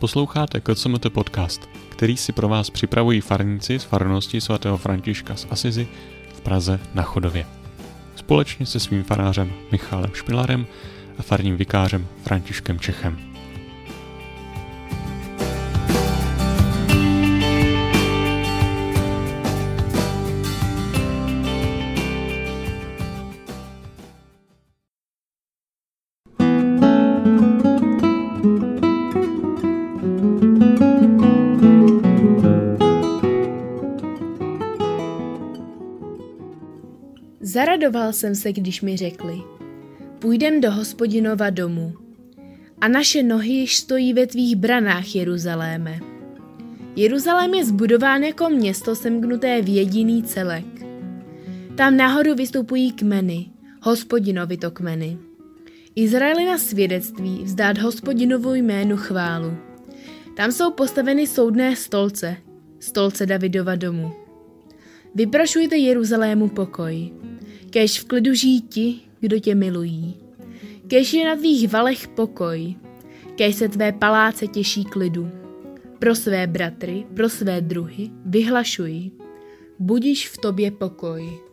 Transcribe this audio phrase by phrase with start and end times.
[0.00, 5.88] Posloucháte KCMT podcast, který si pro vás připravují farníci z farnosti svatého Františka z Asizi
[6.34, 7.46] v Praze na Chodově.
[8.16, 10.66] Společně se svým farářem Michalem Špilarem
[11.18, 13.29] a farním vikářem Františkem Čechem.
[37.80, 39.42] Zaradoval jsem se, když mi řekli,
[40.18, 41.92] půjdem do hospodinova domu.
[42.80, 46.00] A naše nohy již stojí ve tvých branách, Jeruzaléme.
[46.96, 50.64] Jeruzalém je zbudován jako město semknuté v jediný celek.
[51.76, 53.46] Tam nahoru vystupují kmeny,
[53.82, 55.18] hospodinovi to kmeny.
[55.94, 59.56] Izraeli na svědectví vzdát hospodinovu jménu chválu.
[60.36, 62.36] Tam jsou postaveny soudné stolce,
[62.80, 64.12] stolce Davidova domu.
[65.14, 67.10] Vyprošujte Jeruzalému pokoj.
[67.70, 70.14] Kež v klidu žijí ti, kdo tě milují.
[70.86, 72.74] Kež je na tvých valech pokoj.
[73.36, 75.30] Kež se tvé paláce těší klidu.
[75.98, 79.10] Pro své bratry, pro své druhy vyhlašuji.
[79.78, 81.49] Budíš v tobě pokoj.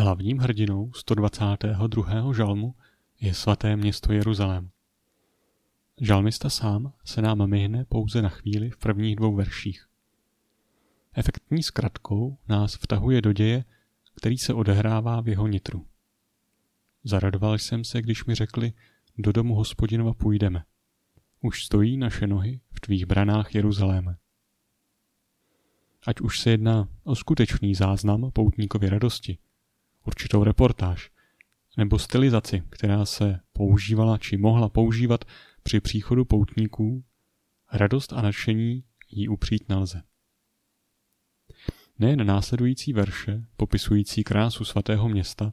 [0.00, 2.32] Hlavním hrdinou 122.
[2.32, 2.74] žalmu
[3.20, 4.70] je svaté město Jeruzalém.
[6.00, 9.86] Žalmista sám se nám myhne pouze na chvíli v prvních dvou verších.
[11.14, 13.64] Efektní zkratkou nás vtahuje do děje,
[14.16, 15.86] který se odehrává v jeho nitru.
[17.04, 18.72] Zaradoval jsem se, když mi řekli,
[19.18, 20.64] do domu hospodinova půjdeme.
[21.40, 24.16] Už stojí naše nohy v tvých branách Jeruzaléme.
[26.06, 29.38] Ať už se jedná o skutečný záznam poutníkově radosti,
[30.04, 31.10] určitou reportáž
[31.76, 35.24] nebo stylizaci, která se používala či mohla používat
[35.62, 37.04] při příchodu poutníků,
[37.72, 40.02] radost a nadšení jí upřít nelze.
[41.98, 45.52] Nejen následující verše, popisující krásu svatého města,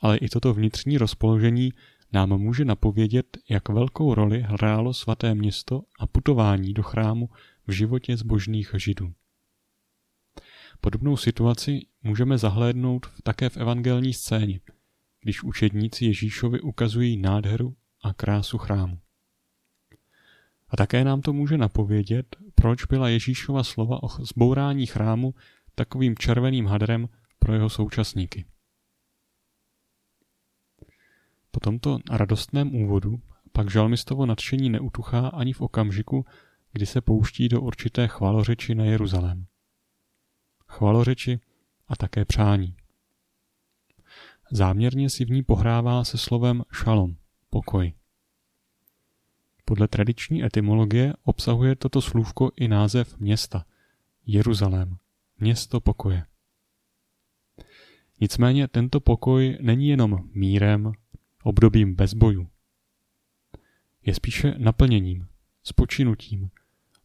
[0.00, 1.72] ale i toto vnitřní rozpoložení
[2.12, 7.30] nám může napovědět, jak velkou roli hrálo svaté město a putování do chrámu
[7.66, 9.12] v životě zbožných židů.
[10.80, 14.60] Podobnou situaci můžeme zahlédnout také v evangelní scéně,
[15.20, 18.98] když učedníci Ježíšovi ukazují nádheru a krásu chrámu.
[20.68, 25.34] A také nám to může napovědět, proč byla Ježíšova slova o zbourání chrámu
[25.74, 27.08] takovým červeným hadrem
[27.38, 28.44] pro jeho současníky.
[31.50, 33.20] Po tomto radostném úvodu
[33.52, 36.26] pak žalmistovo nadšení neutuchá ani v okamžiku,
[36.72, 39.46] kdy se pouští do určité chvalořeči na Jeruzalém
[40.70, 41.40] chvalořeči
[41.90, 42.74] a také přání.
[44.50, 47.16] Záměrně si v ní pohrává se slovem šalom,
[47.50, 47.92] pokoj.
[49.64, 53.64] Podle tradiční etymologie obsahuje toto slůvko i název města,
[54.26, 54.96] Jeruzalém,
[55.38, 56.26] město pokoje.
[58.20, 60.92] Nicméně tento pokoj není jenom mírem,
[61.42, 62.48] obdobím bez bojů.
[64.06, 65.28] Je spíše naplněním,
[65.62, 66.50] spočinutím,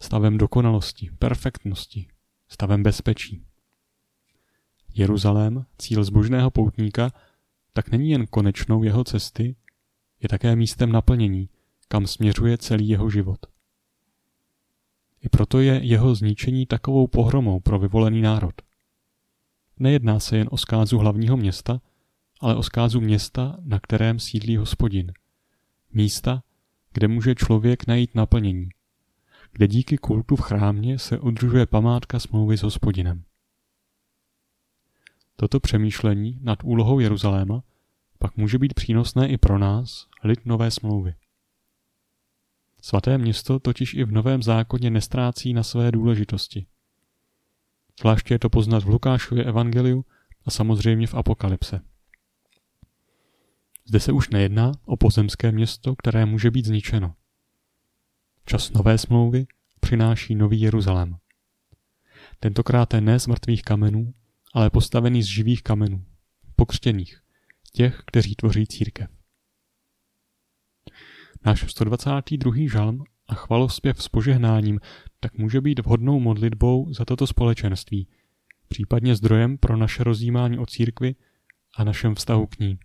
[0.00, 2.08] stavem dokonalosti, perfektnosti,
[2.48, 3.44] stavem bezpečí.
[4.94, 7.10] Jeruzalém, cíl zbožného poutníka,
[7.72, 9.56] tak není jen konečnou jeho cesty,
[10.22, 11.48] je také místem naplnění,
[11.88, 13.38] kam směřuje celý jeho život.
[15.20, 18.54] I proto je jeho zničení takovou pohromou pro vyvolený národ.
[19.78, 21.80] Nejedná se jen o zkázu hlavního města,
[22.40, 25.12] ale o zkázu města, na kterém sídlí hospodin.
[25.92, 26.42] Místa,
[26.92, 28.68] kde může člověk najít naplnění,
[29.52, 33.24] kde díky kultu v chrámě se udržuje památka smlouvy s hospodinem.
[35.36, 37.62] Toto přemýšlení nad úlohou Jeruzaléma
[38.18, 41.14] pak může být přínosné i pro nás, lid nové smlouvy.
[42.80, 46.66] Svaté město totiž i v Novém zákoně nestrácí na své důležitosti.
[48.00, 50.04] Zvláště je to poznat v Lukášově evangeliu
[50.44, 51.80] a samozřejmě v Apokalypse.
[53.84, 57.14] Zde se už nejedná o pozemské město, které může být zničeno.
[58.46, 59.46] Čas nové smlouvy
[59.80, 61.16] přináší nový Jeruzalém.
[62.40, 64.14] Tentokrát ne z mrtvých kamenů,
[64.54, 66.04] ale postavený z živých kamenů,
[66.56, 67.20] pokřtěných,
[67.72, 69.10] těch, kteří tvoří církev.
[71.44, 72.52] Náš 122.
[72.68, 74.80] žalm a chvalospěv s požehnáním
[75.20, 78.08] tak může být vhodnou modlitbou za toto společenství,
[78.68, 81.14] případně zdrojem pro naše rozjímání o církvi
[81.76, 82.78] a našem vztahu k ní.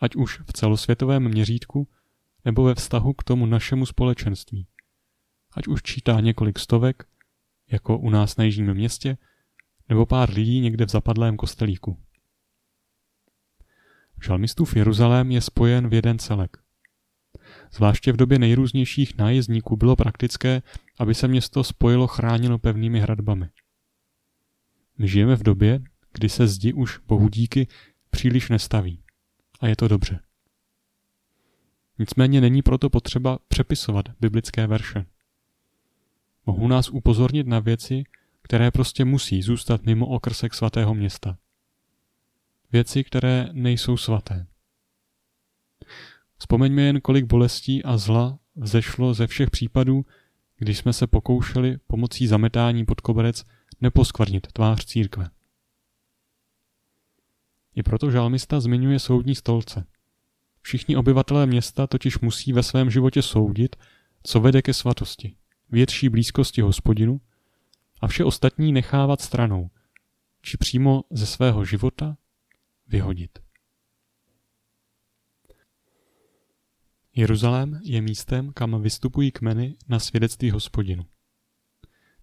[0.00, 1.88] ať už v celosvětovém měřítku
[2.44, 4.66] nebo ve vztahu k tomu našemu společenství.
[5.52, 7.08] Ať už čítá několik stovek,
[7.70, 9.18] jako u nás na jižním městě,
[9.88, 11.98] nebo pár lidí někde v zapadlém kostelíku.
[14.24, 16.56] Žalmistův Jeruzalém je spojen v jeden celek.
[17.72, 20.62] Zvláště v době nejrůznějších nájezdníků bylo praktické,
[20.98, 23.48] aby se město spojilo chráněno pevnými hradbami.
[24.98, 25.80] My žijeme v době,
[26.12, 27.66] kdy se zdi už bohu díky
[28.10, 29.02] příliš nestaví.
[29.60, 30.20] A je to dobře.
[31.98, 35.06] Nicméně není proto potřeba přepisovat biblické verše.
[36.46, 38.04] Mohou nás upozornit na věci,
[38.52, 41.38] které prostě musí zůstat mimo okrsek svatého města.
[42.72, 44.46] Věci, které nejsou svaté.
[46.38, 50.06] Vzpomeňme jen, kolik bolestí a zla vzešlo ze všech případů,
[50.56, 53.44] když jsme se pokoušeli pomocí zametání pod koberec
[53.80, 55.30] neposkvrnit tvář církve.
[57.74, 59.86] I proto žalmista zmiňuje soudní stolce.
[60.62, 63.76] Všichni obyvatelé města totiž musí ve svém životě soudit,
[64.22, 65.36] co vede ke svatosti,
[65.70, 67.20] větší blízkosti hospodinu
[68.02, 69.70] a vše ostatní nechávat stranou,
[70.42, 72.16] či přímo ze svého života
[72.88, 73.38] vyhodit.
[77.16, 81.06] Jeruzalém je místem, kam vystupují kmeny na svědectví hospodinu.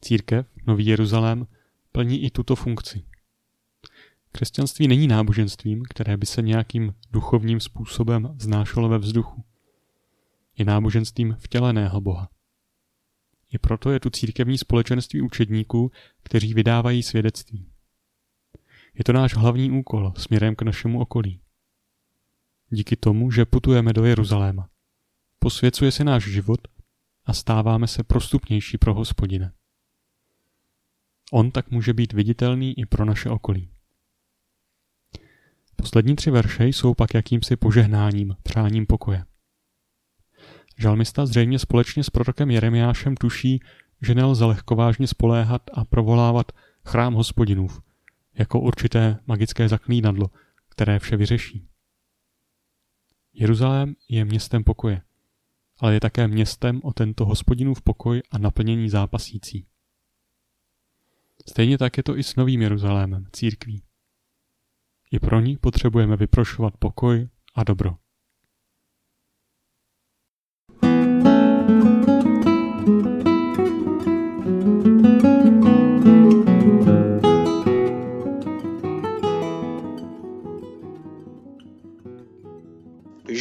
[0.01, 1.47] Církev, Nový Jeruzalém,
[1.91, 3.05] plní i tuto funkci.
[4.31, 9.43] Křesťanství není náboženstvím, které by se nějakým duchovním způsobem vznášelo ve vzduchu.
[10.57, 12.29] Je náboženstvím vtěleného Boha.
[13.53, 15.91] I proto je tu církevní společenství učedníků,
[16.23, 17.69] kteří vydávají svědectví.
[18.93, 21.41] Je to náš hlavní úkol směrem k našemu okolí.
[22.69, 24.69] Díky tomu, že putujeme do Jeruzaléma.
[25.39, 26.59] Posvěcuje se náš život
[27.25, 29.51] a stáváme se prostupnější pro hospodine.
[31.31, 33.69] On tak může být viditelný i pro naše okolí.
[35.75, 39.25] Poslední tři verše jsou pak jakýmsi požehnáním, přáním pokoje.
[40.79, 43.59] Žalmista zřejmě společně s prorokem Jeremiášem tuší,
[44.01, 46.51] že nelze lehkovážně spoléhat a provolávat
[46.85, 47.81] chrám hospodinův,
[48.33, 50.29] jako určité magické zaklínadlo,
[50.69, 51.67] které vše vyřeší.
[53.33, 55.01] Jeruzalém je městem pokoje,
[55.79, 59.65] ale je také městem o tento hospodinův pokoj a naplnění zápasící.
[61.49, 63.83] Stejně tak je to i s Novým Jeruzalémem, církví.
[65.11, 67.97] I pro ní potřebujeme vyprošovat pokoj a dobro.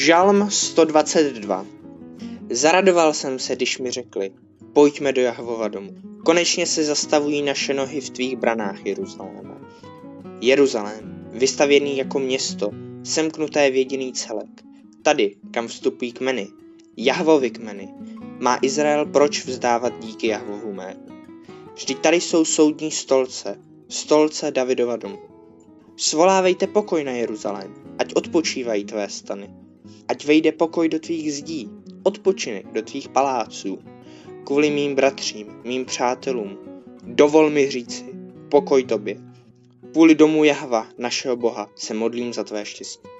[0.08, 1.66] Žalm 122
[2.50, 4.30] Zaradoval jsem se, když mi řekli,
[4.72, 5.94] pojďme do Jahvova domu.
[6.24, 9.54] Konečně se zastavují naše nohy v tvých branách, Jeruzaléme.
[10.40, 12.70] Jeruzalém, vystavěný jako město,
[13.04, 14.48] semknuté v jediný celek.
[15.02, 16.48] Tady, kam vstupují kmeny,
[16.96, 17.88] Jahvovi kmeny,
[18.40, 21.00] má Izrael proč vzdávat díky Jahvovu jménu.
[21.74, 23.58] Vždyť tady jsou soudní stolce,
[23.88, 25.18] stolce Davidova domu.
[25.96, 29.67] Svolávejte pokoj na Jeruzalém, ať odpočívají tvé stany.
[30.08, 31.70] Ať vejde pokoj do tvých zdí,
[32.02, 33.78] odpočinek do tvých paláců.
[34.44, 36.58] Kvůli mým bratřím, mým přátelům,
[37.02, 38.04] dovol mi říci,
[38.48, 39.16] pokoj tobě.
[39.92, 43.17] Kvůli domu Jahva, našeho Boha, se modlím za tvé štěstí.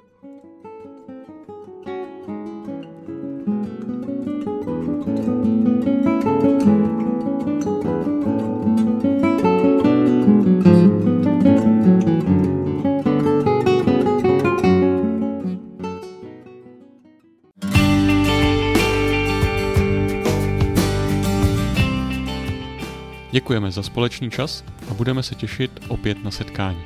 [23.30, 26.84] Děkujeme za společný čas a budeme se těšit opět na setkání.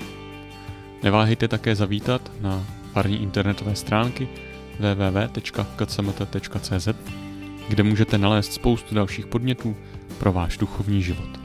[1.03, 4.29] Neváhejte také zavítat na farní internetové stránky
[4.79, 6.09] www.kcmt.cz,
[7.69, 9.77] kde můžete nalézt spoustu dalších podnětů
[10.19, 11.42] pro váš duchovní život.